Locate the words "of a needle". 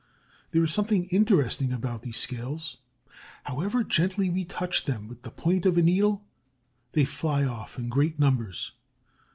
5.67-6.25